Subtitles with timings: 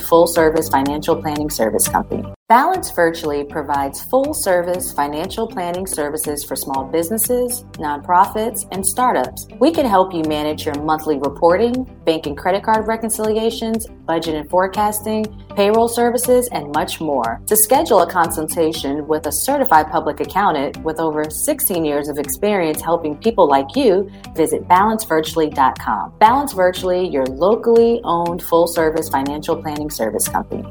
[0.00, 2.24] full service financial planning service company.
[2.50, 9.46] Balance Virtually provides full service financial planning services for small businesses, nonprofits, and startups.
[9.60, 14.50] We can help you manage your monthly reporting, bank and credit card reconciliations, budget and
[14.50, 17.40] forecasting, payroll services, and much more.
[17.46, 22.80] To schedule a consultation with a certified public accountant with over 16 years of experience
[22.80, 26.14] helping people like you, visit balancevirtually.com.
[26.18, 30.64] Balance Virtually, your locally owned full service financial planning service company.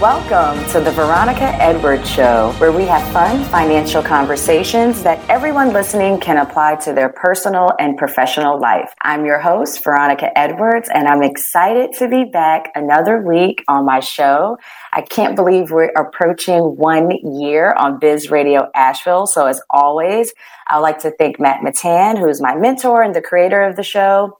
[0.00, 6.20] Welcome to the Veronica Edwards Show, where we have fun financial conversations that everyone listening
[6.20, 8.94] can apply to their personal and professional life.
[9.02, 13.98] I'm your host, Veronica Edwards, and I'm excited to be back another week on my
[13.98, 14.58] show.
[14.92, 19.26] I can't believe we're approaching one year on Biz Radio Asheville.
[19.26, 20.32] So, as always,
[20.68, 24.37] I'd like to thank Matt Mittan, who's my mentor and the creator of the show.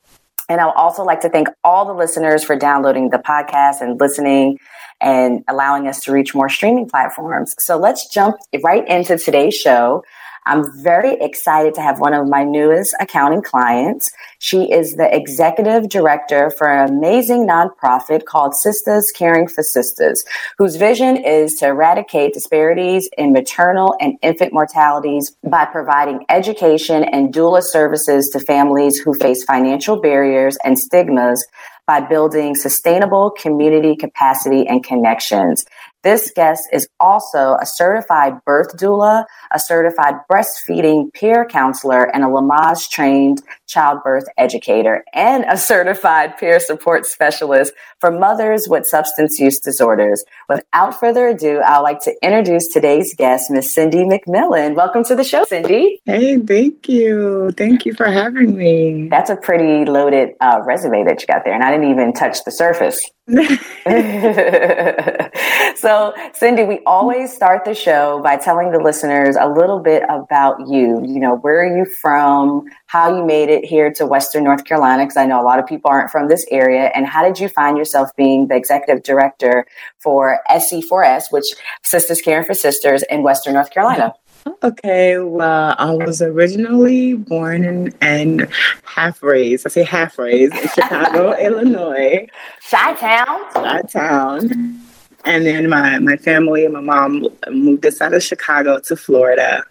[0.48, 4.00] And I would also like to thank all the listeners for downloading the podcast and
[4.00, 4.58] listening
[5.00, 7.54] and allowing us to reach more streaming platforms.
[7.58, 10.04] So let's jump right into today's show.
[10.48, 14.10] I'm very excited to have one of my newest accounting clients.
[14.38, 20.20] She is the executive director for an amazing nonprofit called Sistas Caring 4 Sistas,
[20.56, 27.32] whose vision is to eradicate disparities in maternal and infant mortalities by providing education and
[27.32, 31.46] doula services to families who face financial barriers and stigmas
[31.86, 35.66] by building sustainable community capacity and connections.
[36.08, 42.28] This guest is also a certified birth doula, a certified breastfeeding peer counselor, and a
[42.28, 49.60] Lamaze trained childbirth educator, and a certified peer support specialist for mothers with substance use
[49.60, 50.24] disorders.
[50.48, 54.74] Without further ado, I'd like to introduce today's guest, Miss Cindy McMillan.
[54.74, 56.00] Welcome to the show, Cindy.
[56.04, 57.50] Hey, thank you.
[57.52, 59.08] Thank you for having me.
[59.08, 62.44] That's a pretty loaded uh, resume that you got there, and I didn't even touch
[62.44, 63.08] the surface.
[65.76, 70.66] so, Cindy, we always start the show by telling the listeners a little bit about
[70.66, 71.02] you.
[71.04, 72.64] You know, where are you from?
[72.88, 75.04] How you made it here to Western North Carolina?
[75.04, 76.90] Because I know a lot of people aren't from this area.
[76.94, 79.66] And how did you find yourself being the executive director
[79.98, 81.44] for SC4S, which
[81.84, 84.14] Sistas Caring 4 Sistas in Western North Carolina?
[84.62, 88.48] Okay, well, I was originally born and, and
[88.84, 89.66] half raised.
[89.66, 92.26] I say half raised in Chicago, Illinois.
[92.70, 93.52] Chi Town.
[93.52, 94.80] Chi Town.
[95.28, 99.62] And then my, my family and my mom moved us out of Chicago to Florida.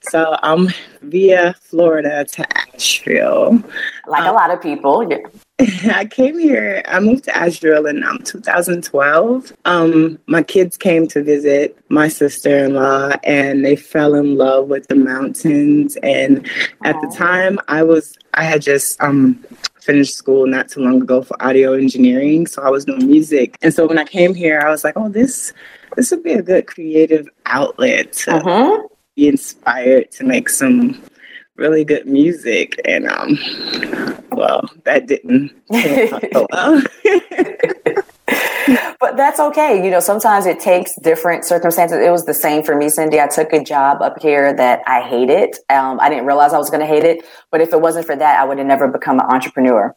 [0.00, 0.68] So I'm
[1.02, 3.62] via Florida to Asheville.
[4.06, 5.06] Like um, a lot of people.
[5.08, 5.18] Yeah.
[5.94, 9.52] I came here, I moved to Asheville in um, 2012.
[9.66, 14.68] Um, my kids came to visit my sister in law and they fell in love
[14.68, 15.96] with the mountains.
[16.02, 16.48] And
[16.84, 19.44] at the time, I was, I had just um,
[19.86, 22.46] finished school not too long ago for audio engineering.
[22.46, 23.56] So I was doing music.
[23.62, 25.52] And so when I came here, I was like, oh, this,
[25.94, 28.82] this would be a good creative outlet to uh-huh.
[29.14, 31.00] be inspired to make some
[31.54, 33.38] really good music and um
[34.32, 36.82] well that didn't well.
[39.00, 39.82] but that's okay.
[39.84, 41.98] You know, sometimes it takes different circumstances.
[41.98, 43.20] It was the same for me, Cindy.
[43.20, 45.56] I took a job up here that I hated.
[45.70, 47.24] Um, I didn't realize I was going to hate it.
[47.50, 49.94] But if it wasn't for that, I would have never become an entrepreneur.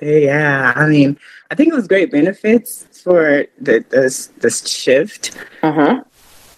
[0.00, 1.18] Yeah, I mean,
[1.50, 5.36] I think it was great benefits for the this this shift.
[5.62, 6.02] Uh-huh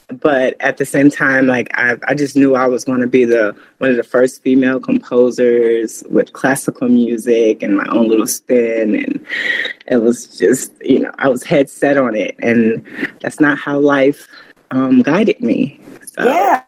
[0.08, 3.24] but at the same time, like I, I just knew I was going to be
[3.24, 8.94] the one of the first female composers with classical music and my own little spin,
[8.94, 9.26] and
[9.86, 12.84] it was just you know I was head set on it, and
[13.20, 14.28] that's not how life
[14.70, 15.80] um, guided me.
[16.06, 16.24] So.
[16.24, 16.62] Yeah.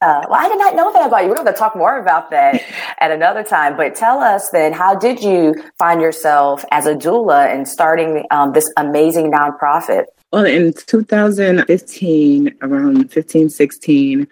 [0.00, 1.28] Uh, well, I did not know that about you.
[1.30, 2.60] We're going to talk more about that
[3.00, 3.74] at another time.
[3.74, 8.52] But tell us then, how did you find yourself as a doula and starting um,
[8.52, 10.04] this amazing nonprofit?
[10.34, 14.26] Well, in 2015, around 15, 16,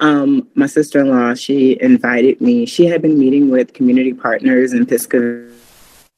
[0.00, 2.66] um, my sister in law, she invited me.
[2.66, 5.48] She had been meeting with community partners in Pisgah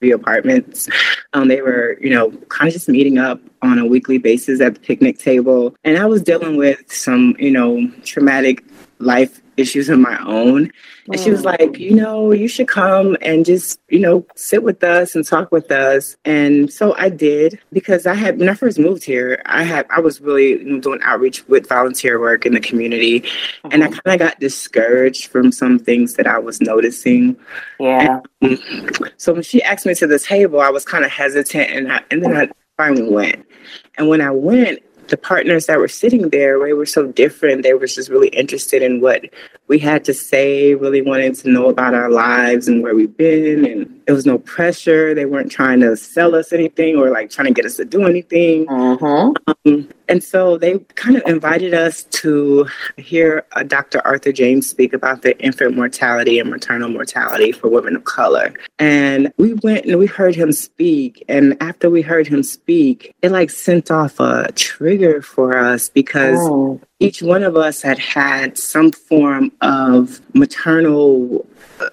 [0.00, 0.88] View Apartments.
[1.34, 4.72] Um, they were, you know, kind of just meeting up on a weekly basis at
[4.72, 5.76] the picnic table.
[5.84, 8.64] And I was dealing with some, you know, traumatic
[9.00, 10.70] life issues of my own.
[11.10, 11.46] And she was mm.
[11.46, 15.52] like, you know, you should come and just, you know, sit with us and talk
[15.52, 16.16] with us.
[16.24, 20.00] And so I did because I had when I first moved here, I had I
[20.00, 23.20] was really doing outreach with volunteer work in the community.
[23.20, 23.68] Mm-hmm.
[23.72, 23.98] And I mm-hmm.
[24.04, 27.36] kind of got discouraged from some things that I was noticing.
[27.78, 28.20] Yeah.
[28.40, 28.58] And,
[29.16, 32.00] so when she asked me to the table, I was kind of hesitant and I,
[32.10, 33.46] and then I finally went.
[33.96, 37.62] And when I went, the partners that were sitting there, they were so different.
[37.62, 39.24] They were just really interested in what
[39.68, 43.64] we had to say, really wanted to know about our lives and where we've been.
[43.64, 45.14] And it was no pressure.
[45.14, 48.04] They weren't trying to sell us anything or like trying to get us to do
[48.04, 48.68] anything.
[48.68, 49.32] Uh-huh.
[49.64, 52.66] Um, and so they kind of invited us to
[52.96, 54.00] hear uh, Dr.
[54.06, 58.54] Arthur James speak about the infant mortality and maternal mortality for women of color.
[58.78, 61.24] And we went and we heard him speak.
[61.28, 66.38] And after we heard him speak, it like sent off a trigger for us because
[66.40, 66.80] oh.
[67.00, 71.46] each one of us had had some form of maternal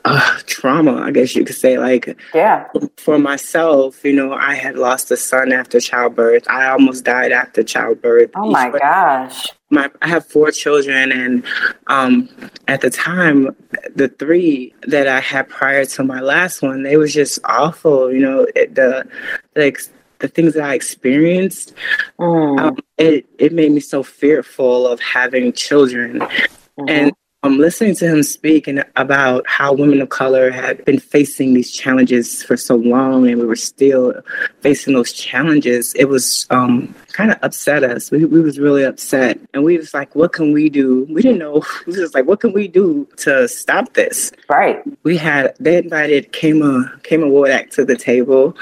[0.06, 1.78] uh, trauma, I guess you could say.
[1.78, 6.48] Like, yeah, for myself, you know, I had lost a son after childbirth.
[6.50, 8.32] I almost died after childbirth.
[8.36, 9.48] Oh my gosh.
[9.70, 11.44] My, I have four children, and
[11.88, 12.30] um,
[12.68, 13.56] at the time,
[13.96, 18.14] the three that I had prior to my last one, they was just awful.
[18.14, 19.08] You know, it, the
[19.56, 19.90] the
[20.20, 21.74] the things that I experienced,
[22.20, 22.60] mm.
[22.60, 26.20] um, it it made me so fearful of having children.
[26.20, 26.90] Mm-hmm.
[26.90, 27.12] And
[27.44, 31.72] um, listening to him speak and about how women of color had been facing these
[31.72, 34.14] challenges for so long and we were still
[34.62, 38.12] facing those challenges, it was um, kind of upset us.
[38.12, 39.40] We, we was really upset.
[39.54, 41.06] And we was like, what can we do?
[41.10, 41.64] We didn't know.
[41.86, 44.32] We was like, what can we do to stop this?
[44.50, 44.82] Right.
[45.04, 48.56] We had, they invited Kama, Kama Wodak to the table.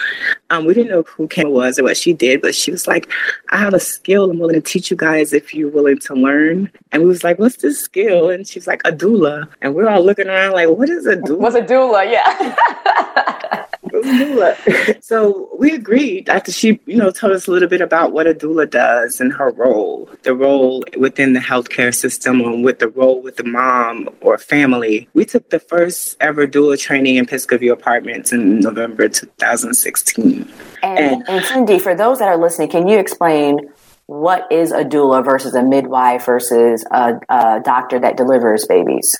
[0.49, 3.09] Um, we didn't know who Kama was or what she did, but she was like,
[3.49, 6.71] I have a skill I'm willing to teach you guys if you're willing to learn.
[6.91, 8.29] And we was like, what's this skill?
[8.29, 9.47] And she's like, a doula.
[9.61, 11.37] And we're all looking around like, what is a doula?
[11.37, 12.11] What's a doula?
[12.11, 13.65] Yeah.
[14.03, 15.03] doula.
[15.03, 18.33] so we agreed after she, you know, told us a little bit about what a
[18.33, 23.21] doula does and her role, the role within the healthcare system and with the role
[23.21, 25.07] with the mom or family.
[25.13, 30.51] We took the first ever doula training in Pisgah View Apartments in November 2016.
[30.83, 33.71] And, and, and Cindy, for those that are listening, can you explain
[34.07, 39.17] what is a doula versus a midwife versus a, a doctor that delivers babies?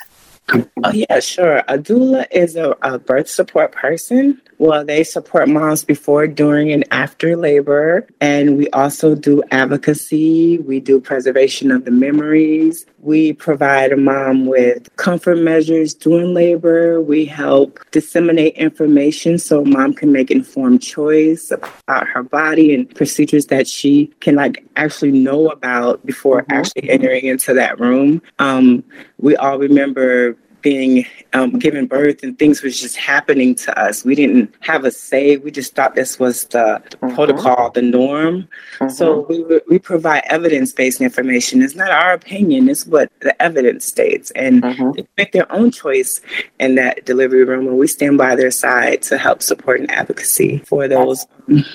[0.49, 1.59] Oh, yeah, sure.
[1.59, 6.85] A doula is a, a birth support person well, they support moms before, during, and
[6.91, 8.05] after labor.
[8.21, 10.59] And we also do advocacy.
[10.59, 12.85] We do preservation of the memories.
[12.99, 17.01] We provide a mom with comfort measures during labor.
[17.01, 23.47] We help disseminate information so mom can make informed choice about her body and procedures
[23.47, 26.51] that she can like actually know about before mm-hmm.
[26.51, 28.21] actually entering into that room.
[28.37, 28.83] Um,
[29.17, 34.03] we all remember being um, given birth and things was just happening to us.
[34.03, 35.37] We didn't have a say.
[35.37, 37.15] We just thought this was the mm-hmm.
[37.15, 38.47] protocol, the norm.
[38.79, 38.89] Mm-hmm.
[38.89, 41.61] So we, we provide evidence based information.
[41.61, 44.31] It's not our opinion, it's what the evidence states.
[44.31, 44.91] And mm-hmm.
[44.91, 46.21] they make their own choice
[46.59, 50.59] in that delivery room, and we stand by their side to help support and advocacy
[50.59, 51.25] for those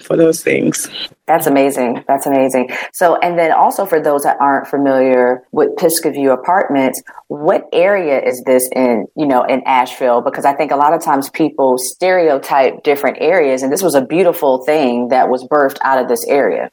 [0.02, 0.88] for those things.
[1.26, 2.05] That's amazing.
[2.06, 2.70] That's amazing.
[2.93, 8.21] So, and then also for those that aren't familiar with Pisgah View Apartments, what area
[8.21, 10.21] is this in, you know, in Asheville?
[10.21, 14.04] Because I think a lot of times people stereotype different areas, and this was a
[14.04, 16.71] beautiful thing that was birthed out of this area.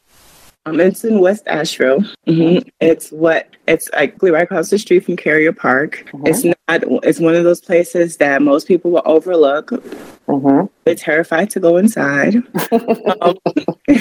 [0.66, 2.02] Um, it's in West Asheville.
[2.26, 2.68] Mm-hmm.
[2.80, 6.06] It's what it's like right across the street from Carrier Park.
[6.08, 6.28] Mm-hmm.
[6.28, 7.04] It's not.
[7.04, 9.72] It's one of those places that most people will overlook.
[10.28, 10.68] Mm-hmm.
[10.86, 12.36] They're terrified to go inside.
[13.22, 13.38] um,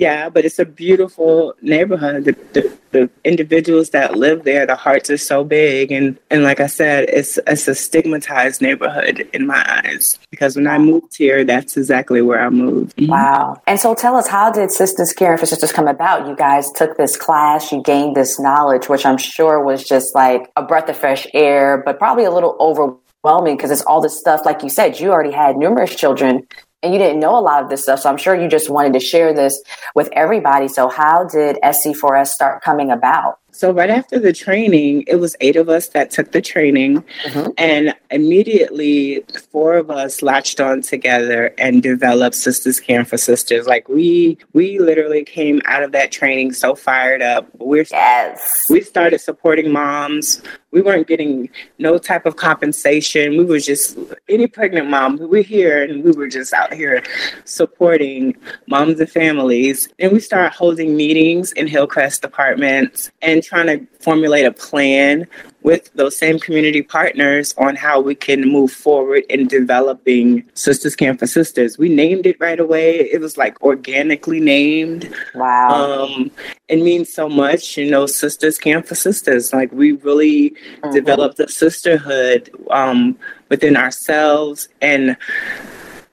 [0.00, 2.24] yeah, but it's a beautiful neighborhood.
[2.24, 6.58] The, the, the, individuals that live there, the hearts are so big, and and like
[6.58, 10.18] I said, it's it's a stigmatized neighborhood in my eyes.
[10.30, 12.96] Because when I moved here, that's exactly where I moved.
[12.96, 13.12] Mm-hmm.
[13.12, 13.60] Wow!
[13.66, 16.26] And so, tell us, how did Sistas Caring 4 Sistas come about?
[16.26, 20.50] You guys took this class, you gained this knowledge, which I'm sure was just like
[20.56, 24.46] a breath of fresh air, but probably a little overwhelming because it's all this stuff.
[24.46, 26.46] Like you said, you already had numerous children
[26.82, 28.00] and you didn't know a lot of this stuff.
[28.00, 29.62] So I'm sure you just wanted to share this
[29.94, 30.68] with everybody.
[30.68, 33.38] So how did SC4S start coming about?
[33.52, 37.50] So right after the training, it was eight of us that took the training, mm-hmm.
[37.58, 43.66] and immediately four of us latched on together and developed Sistas Caring 4 Sistas.
[43.66, 47.48] Like we we literally came out of that training so fired up.
[47.58, 48.66] We're yes.
[48.70, 51.48] We started supporting moms we weren't getting
[51.78, 53.36] no type of compensation.
[53.36, 53.98] We were just
[54.28, 55.16] any pregnant mom.
[55.16, 57.02] We were here and we were just out here
[57.44, 58.36] supporting
[58.68, 59.88] moms and families.
[59.98, 65.26] And we started holding meetings in Hillcrest apartments and trying to formulate a plan
[65.62, 71.18] with those same community partners on how we can move forward in developing Sistas Caring
[71.18, 71.78] 4 Sistas.
[71.78, 73.00] We named it right away.
[73.00, 75.14] It was like organically named.
[75.34, 76.04] Wow.
[76.04, 76.30] Um,
[76.68, 79.52] it means so much, you know, Sistas Caring 4 Sistas.
[79.52, 80.92] Like we really mm-hmm.
[80.92, 85.16] developed a sisterhood um, within ourselves and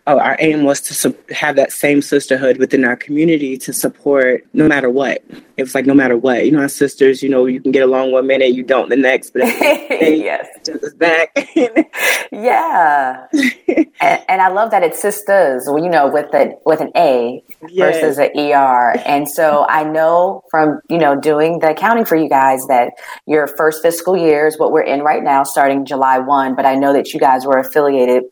[0.08, 4.46] oh, our aim was to su- have that same sisterhood within our community to support
[4.54, 5.24] no matter what.
[5.58, 7.84] It was like no matter what, you know, our sisters, you know, you can get
[7.84, 11.36] along one minute, you don't the next, but yes, just back.
[12.32, 13.26] yeah,
[14.00, 17.44] and, and, I love that it's sisters, Well, you know, with the with an A
[17.68, 18.00] yes.
[18.00, 22.30] versus an ER, and so I know from you know doing the accounting for you
[22.30, 22.94] guys that
[23.26, 26.76] your first fiscal year is what we're in right now, starting July one, but I
[26.76, 28.24] know that you guys were affiliated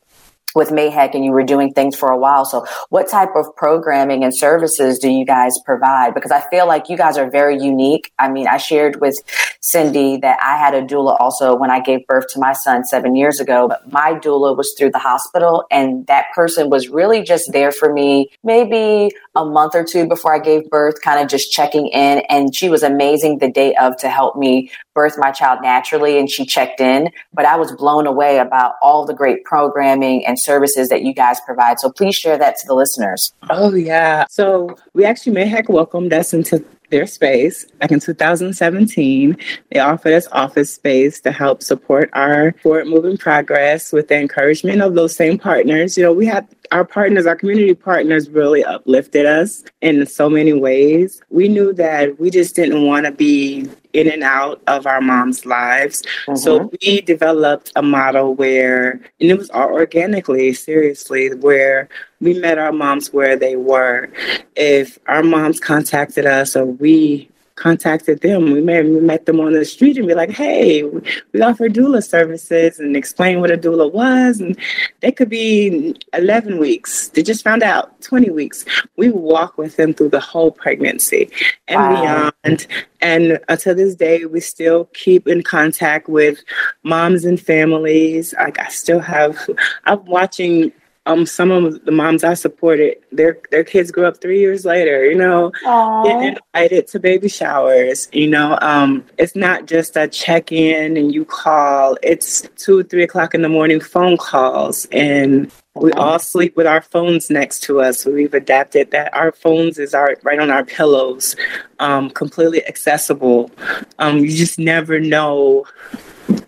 [0.55, 2.45] with MAHEC and you were doing things for a while.
[2.45, 6.15] So what type of programming and services do you guys provide?
[6.15, 8.11] Because I feel like you guys are very unique.
[8.17, 9.17] I mean, I shared with
[9.59, 13.15] Cindy that I had a doula also when I gave birth to my son seven
[13.15, 17.51] years ago, but my doula was through the hospital and that person was really just
[17.51, 21.51] there for me maybe a month or two before I gave birth, kind of just
[21.51, 22.19] checking in.
[22.29, 26.29] And she was amazing the day of to help me birth my child naturally and
[26.29, 27.09] she checked in.
[27.33, 31.41] But I was blown away about all the great programming and services that you guys
[31.41, 31.79] provide.
[31.79, 33.33] So please share that to the listeners.
[33.49, 34.25] Oh, yeah.
[34.29, 39.37] So we actually MAHEC welcomed us into their space back in 2017.
[39.71, 44.81] They offered us office space to help support our forward moving progress with the encouragement
[44.81, 45.97] of those same partners.
[45.97, 50.53] You know, we had our partners, our community partners really uplifted us in so many
[50.53, 51.21] ways.
[51.29, 55.45] We knew that we just didn't want to be in and out of our moms'
[55.45, 56.03] lives.
[56.27, 56.35] Mm-hmm.
[56.35, 61.87] So we developed a model where, and it was all organically, seriously, where
[62.19, 64.09] we met our moms where they were.
[64.55, 68.51] If our moms contacted us or we contacted them.
[68.51, 72.03] We met, we met them on the street and be like, hey, we offer doula
[72.03, 74.39] services and explain what a doula was.
[74.39, 74.57] And
[74.99, 77.09] they could be 11 weeks.
[77.09, 78.65] They just found out 20 weeks.
[78.97, 81.29] We walk with them through the whole pregnancy
[81.67, 82.31] and wow.
[82.43, 82.67] beyond.
[83.01, 86.43] And until this day, we still keep in contact with
[86.83, 88.33] moms and families.
[88.33, 89.49] Like I still have,
[89.85, 90.73] I'm watching
[91.05, 95.05] um some of the moms I supported, their their kids grew up three years later,
[95.05, 96.03] you know, Aww.
[96.03, 98.09] getting invited to baby showers.
[98.11, 101.97] You know, um, it's not just a check in and you call.
[102.01, 106.81] It's two, three o'clock in the morning phone calls and we all sleep with our
[106.81, 108.05] phones next to us.
[108.05, 111.35] We've adapted that our phones is our right on our pillows,
[111.79, 113.51] um, completely accessible.
[113.99, 115.65] Um, you just never know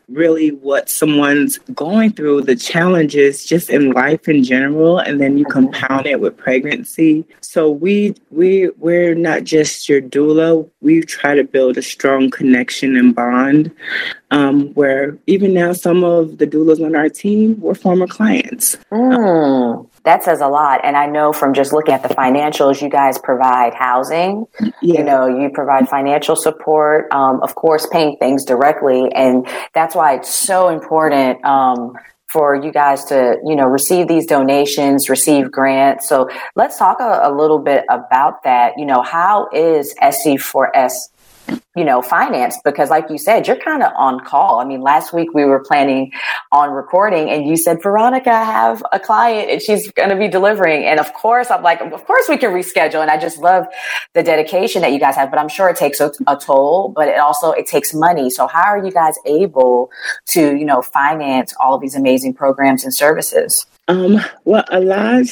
[0.10, 5.46] really what someone's going through, the challenges just in life in general, and then you
[5.46, 5.72] mm-hmm.
[5.72, 7.26] compound it with pregnancy.
[7.42, 10.70] So we we we're not just your doula.
[10.82, 13.72] We try to build a strong connection and bond.
[14.30, 18.76] Um, where even now, some of the doulas on our team were former clients.
[18.92, 20.80] Mm that says a lot.
[20.86, 24.46] And I know from just looking at the financials, you guys provide housing.
[24.62, 24.72] Yeah.
[24.82, 27.12] You know, you provide financial support.
[27.12, 31.44] Um, of course, paying things directly, and that's why it's so important.
[31.44, 31.98] Um,
[32.28, 36.10] for you guys to, you know, receive these donations, receive grants.
[36.10, 38.74] So let's talk a, a little bit about that.
[38.76, 40.92] You know, how is SC4S
[41.76, 44.60] you know, financed because like you said, you're kind of on call.
[44.60, 46.12] I mean, last week we were planning
[46.52, 50.28] on recording and you said, Veronica, I have a client and she's going to be
[50.28, 50.86] delivering.
[50.86, 53.02] And of course, I'm like, of course we can reschedule.
[53.02, 53.66] And I just love
[54.14, 57.08] the dedication that you guys have, but I'm sure it takes a, a toll, but
[57.08, 58.32] it also, it takes money.
[58.32, 59.92] So how are you guys able
[60.30, 63.68] to, you know, finance all of these amazing programs and services?
[63.88, 65.28] Um, well, a lot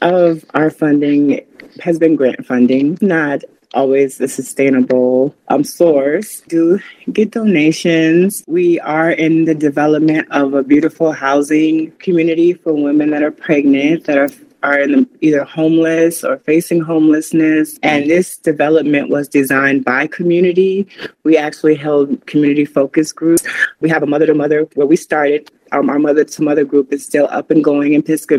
[0.00, 1.42] of our funding
[1.80, 3.42] has been grant funding, not
[3.74, 6.40] always a sustainable um, source.
[6.48, 6.80] Do
[7.12, 8.44] get donations.
[8.46, 14.04] We are in the development of a beautiful housing community for women that are pregnant,
[14.04, 14.28] that are
[14.62, 14.80] are
[15.20, 17.78] either homeless or facing homelessness.
[17.82, 20.86] And this development was designed by community.
[21.24, 23.46] We actually held community focus groups.
[23.80, 25.50] We have a mother to mother where we started.
[25.72, 28.38] Um, our mother to mother group is still up and going in Pisgah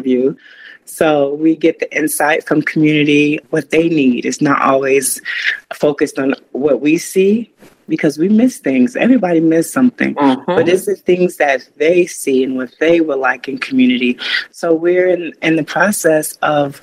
[0.85, 4.25] so we get the insight from community what they need.
[4.25, 5.21] It's not always
[5.73, 7.51] focused on what we see.
[7.91, 8.95] Because we miss things.
[8.95, 10.45] Everybody miss something, mm-hmm.
[10.45, 14.17] but it's the things that they see and what they would like in community.
[14.51, 16.77] So we're in, in the process of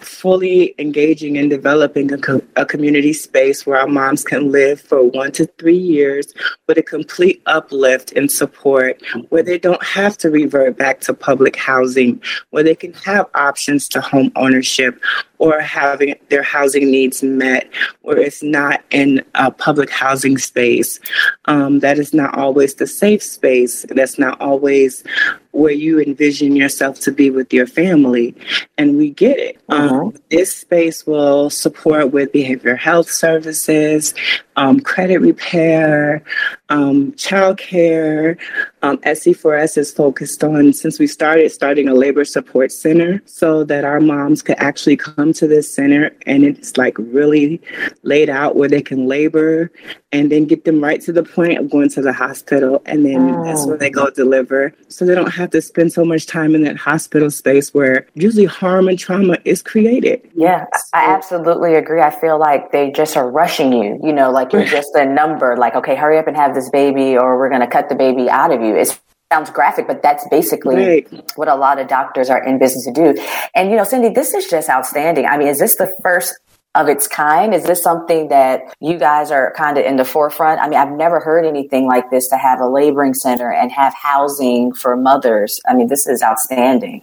[0.00, 5.04] fully engaging and developing a, co- a community space where our moms can live for
[5.04, 6.32] one to three years
[6.66, 11.56] with a complete uplift and support, where they don't have to revert back to public
[11.56, 14.98] housing, where they can have options to home ownership
[15.44, 17.68] or having their housing needs met,
[18.00, 20.98] where it's not in a public housing space.
[21.44, 23.84] Um, that is not always the safe space.
[23.90, 25.04] That's not always
[25.54, 28.34] where you envision yourself to be with your family.
[28.76, 29.60] And we get it.
[29.68, 29.94] Uh-huh.
[29.94, 34.14] Um, this space will support with behavioral health services,
[34.56, 36.22] um, credit repair,
[36.68, 38.38] um, childcare.
[38.82, 43.84] Um, SC4S is focused on, since we started, starting a labor support center so that
[43.84, 47.60] our moms could actually come to this center and it's like really
[48.02, 49.70] laid out where they can labor
[50.14, 52.80] and then get them right to the point of going to the hospital.
[52.86, 53.44] And then oh.
[53.44, 54.72] that's when they go deliver.
[54.88, 58.44] So they don't have to spend so much time in that hospital space where usually
[58.44, 60.30] harm and trauma is created.
[60.36, 62.00] Yeah, so, I absolutely agree.
[62.00, 65.56] I feel like they just are rushing you, you know, like you're just a number,
[65.56, 68.30] like, okay, hurry up and have this baby or we're going to cut the baby
[68.30, 68.76] out of you.
[68.76, 68.96] It
[69.32, 71.32] sounds graphic, but that's basically right.
[71.34, 73.20] what a lot of doctors are in business to do.
[73.56, 75.26] And, you know, Cindy, this is just outstanding.
[75.26, 76.38] I mean, is this the first
[76.74, 77.54] of its kind?
[77.54, 80.60] Is this something that you guys are kind of in the forefront?
[80.60, 83.94] I mean, I've never heard anything like this to have a laboring center and have
[83.94, 85.60] housing for mothers.
[85.68, 87.02] I mean, this is outstanding.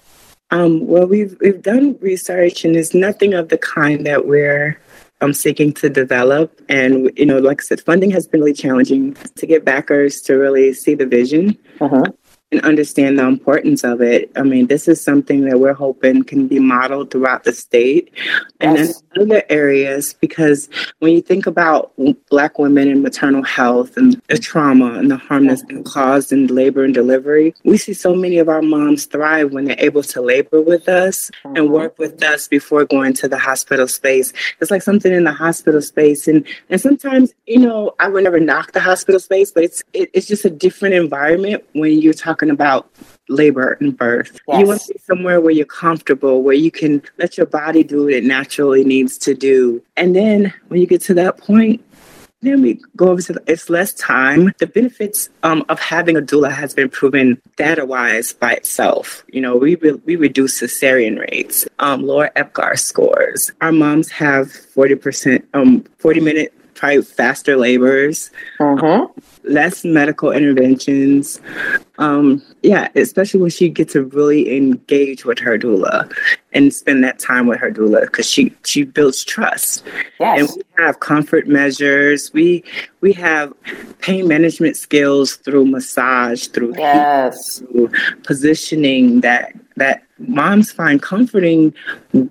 [0.52, 4.78] Um, well, we've we've done research, and it's nothing of the kind that we're
[5.22, 6.62] um, seeking to develop.
[6.68, 10.34] And you know, like I said, funding has been really challenging to get backers to
[10.34, 11.58] really see the vision.
[11.80, 12.04] Uh-huh
[12.52, 14.32] and understand the importance of it.
[14.36, 18.12] I mean, this is something that we're hoping can be modeled throughout the state
[18.60, 19.04] and yes.
[19.16, 21.94] in other areas because when you think about
[22.30, 26.48] Black women and maternal health and the trauma and the harm that's been caused in
[26.48, 30.22] labor and delivery, we see so many of our moms thrive when they're able to
[30.22, 31.56] labor with us mm-hmm.
[31.56, 34.34] and work with us before going to the hospital space.
[34.60, 36.28] It's like something in the hospital space.
[36.28, 40.10] And, and sometimes, you know, I would never knock the hospital space, but it's, it,
[40.14, 42.90] it's just a different environment when you're talking talking about
[43.30, 44.40] labor and birth.
[44.48, 44.60] Yes.
[44.60, 48.06] You want to be somewhere where you're comfortable, where you can let your body do
[48.06, 49.84] what it naturally needs to do.
[49.96, 51.86] And then when you get to that point,
[52.42, 54.52] then we go over to the, it's less time.
[54.58, 59.24] The benefits um, of having a doula has been proven data wise by itself.
[59.32, 63.52] You know, we re- we reduce cesarean rates, um, lower APGAR scores.
[63.62, 69.08] Our moms have forty percent, um, forty minute probably faster labors, uh-huh.
[69.44, 71.40] less medical interventions.
[72.00, 76.12] Um, yeah, especially when she gets to really engage with her doula
[76.54, 79.84] and spend that time with her doula because she she builds trust.
[80.20, 80.40] Yes.
[80.40, 82.34] And we have comfort measures.
[82.34, 82.64] We
[83.02, 83.54] we have
[84.00, 87.92] pain management skills through massage, through yes, heat, through
[88.24, 91.74] positioning that that moms find comforting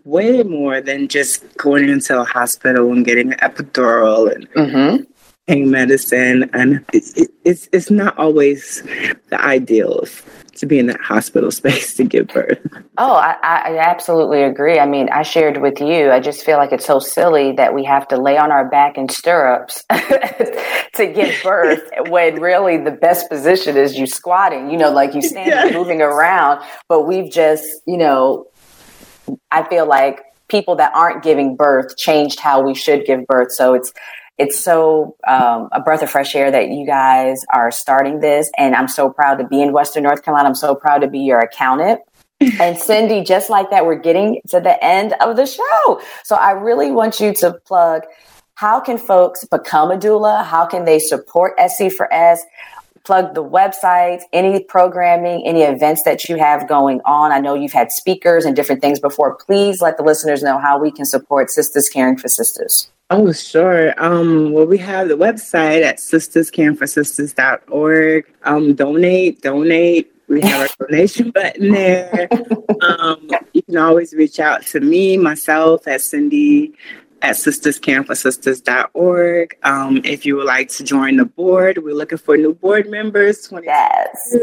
[0.05, 5.10] way more than just going into a hospital and getting an epidural and mm-hmm.
[5.50, 6.48] Pain medicine.
[6.52, 8.82] And it, it's it's not always
[9.28, 10.04] the ideal
[10.54, 12.58] to be in that hospital space to give birth.
[12.98, 14.78] Oh, I, I, absolutely agree.
[14.78, 17.82] I mean, I shared with you, I just feel like it's so silly that we
[17.84, 23.30] have to lay on our back in stirrups to give birth when really the best
[23.30, 25.72] position is you squatting, you know, like you standing, yes.
[25.72, 26.62] moving around.
[26.88, 28.46] But we've just, you know,
[29.50, 33.52] I feel like people that aren't giving birth changed how we should give birth.
[33.52, 33.92] So it's
[34.40, 38.50] it's so um, a breath of fresh air that you guys are starting this.
[38.57, 40.48] And I'm so proud to be in Western North Carolina.
[40.48, 42.00] I'm so proud to be your accountant.
[42.59, 46.00] and Cindy, just like that, we're getting to the end of the show.
[46.24, 48.05] So I really want you to plug
[48.55, 50.44] how can folks become a doula?
[50.44, 52.38] How can they support SC4S?
[53.04, 57.32] Plug the website, any programming, any events that you have going on.
[57.32, 59.36] I know you've had speakers and different things before.
[59.36, 62.88] Please let the listeners know how we can support Sistas Caring 4 Sistas.
[63.12, 63.92] Oh, sure.
[64.02, 68.24] Um, well, we have the website at sistascaring4sistas.org.
[68.44, 70.12] Um, donate, donate.
[70.28, 72.28] We have a donation button there.
[72.82, 76.72] Um, you can always reach out to me, myself, at Cindy
[77.22, 79.56] at sistascaring4sistas.org.
[79.62, 83.50] Um, if you would like to join the board, we're looking for new board members.
[83.62, 84.37] Yes.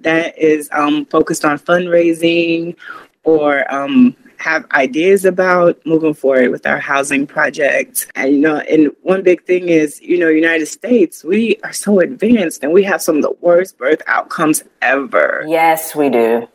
[0.00, 2.76] That is um, focused on fundraising
[3.24, 8.10] or um, have ideas about moving forward with our housing project.
[8.16, 12.00] And you know, and one big thing is, you know, United States, we are so
[12.00, 15.44] advanced and we have some of the worst birth outcomes ever.
[15.46, 16.48] Yes, we do.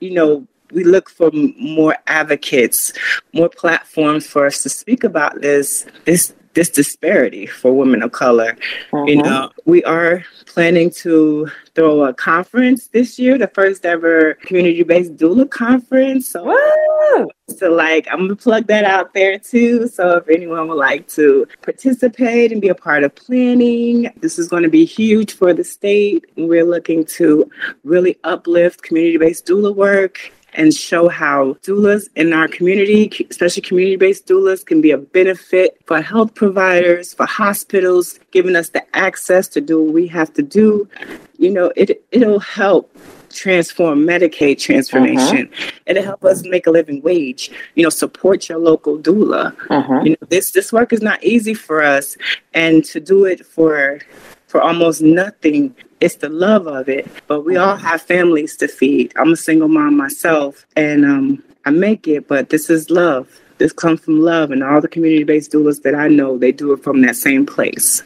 [0.00, 2.92] You know, we look for more advocates,
[3.32, 8.56] more platforms for us to speak about this this this disparity for women of color.
[8.92, 9.08] Mm-hmm.
[9.08, 14.82] You know, we are planning to throw a conference this year, the first ever community
[14.82, 16.28] based doula conference.
[16.28, 17.28] So, Woo!
[17.48, 19.86] so like, I'm gonna plug that out there too.
[19.86, 24.48] So, if anyone would like to participate and be a part of planning, this is
[24.48, 26.24] going to be huge for the state.
[26.36, 27.48] We're looking to
[27.84, 33.96] really uplift community based doula work and show how doulas in our community, especially community
[33.96, 39.48] based doulas, can be a benefit for health providers, for hospitals, giving us the access
[39.48, 40.88] to do what we have to do.
[41.38, 42.94] You know, it, it'll help
[43.30, 45.50] transform Medicaid transformation.
[45.52, 45.70] Uh-huh.
[45.86, 47.50] It'll help us make a living wage.
[47.74, 49.56] You know, support your local doula.
[49.70, 50.00] Uh-huh.
[50.02, 52.16] You know, this this work is not easy for us,
[52.52, 54.00] and to do it for
[54.50, 57.06] for almost nothing it's the love of it.
[57.26, 59.12] But we all have families to feed.
[59.16, 63.40] I'm a single mom myself, and um, I make it, but this is love.
[63.58, 66.72] This comes from love, and all the community based doulas that I know, they do
[66.72, 68.02] it from that same place.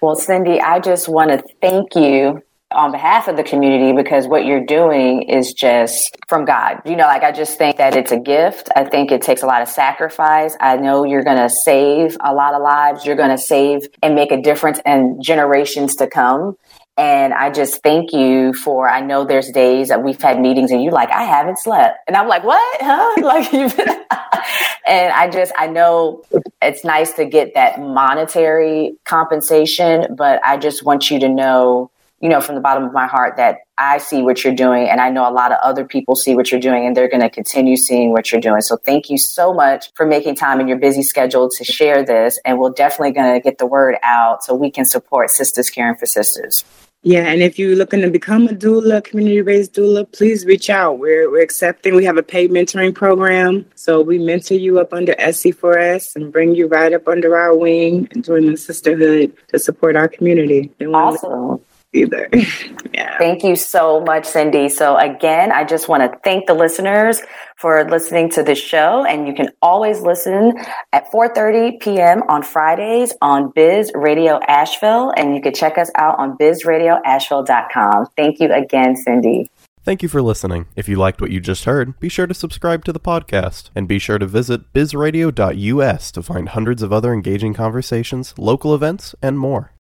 [0.00, 4.44] Well, Cindy, I just want to thank you on behalf of the community because what
[4.44, 6.82] you're doing is just from God.
[6.84, 8.68] You know, like I just think that it's a gift.
[8.74, 10.56] I think it takes a lot of sacrifice.
[10.60, 13.06] I know you're going to save a lot of lives.
[13.06, 16.56] You're going to save and make a difference in generations to come.
[16.98, 20.82] And I just thank you for, I know there's days that we've had meetings and
[20.82, 21.98] you're like, I haven't slept.
[22.06, 22.80] And I'm like, what?
[22.86, 23.14] Huh?
[23.22, 23.52] Like,
[24.86, 26.22] and I just, I know
[26.62, 31.90] it's nice to get that monetary compensation, but I just want you to know,
[32.26, 35.00] you know, from the bottom of my heart that I see what you're doing and
[35.00, 37.30] I know a lot of other people see what you're doing and they're going to
[37.30, 38.62] continue seeing what you're doing.
[38.62, 42.36] So thank you so much for making time in your busy schedule to share this
[42.44, 45.94] and we're definitely going to get the word out so we can support Sistas Caring
[45.94, 46.64] 4 Sistas.
[47.04, 50.98] Yeah, and if you're looking to become a doula, community-based doula, please reach out.
[50.98, 51.94] We're we're accepting.
[51.94, 56.56] We have a paid mentoring program, so we mentor you up under SC4S and bring
[56.56, 60.72] you right up under our wing and join the sisterhood to support our community.
[60.92, 61.60] Awesome
[61.92, 62.28] either.
[62.94, 63.18] yeah.
[63.18, 64.68] Thank you so much, Cindy.
[64.68, 67.20] So again, I just want to thank the listeners
[67.56, 69.04] for listening to this show.
[69.04, 70.54] And you can always listen
[70.92, 72.22] at 4.30 p.m.
[72.28, 75.12] on Fridays on Biz Radio Asheville.
[75.16, 78.06] And you can check us out on bizradioasheville.com.
[78.16, 79.50] Thank you again, Cindy.
[79.86, 80.66] Thank you for listening.
[80.74, 83.86] If you liked what you just heard, be sure to subscribe to the podcast and
[83.86, 89.38] be sure to visit bizradio.us to find hundreds of other engaging conversations, local events, and
[89.38, 89.70] more.